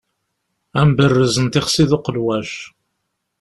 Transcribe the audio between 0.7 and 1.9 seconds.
Amberrez n tixsi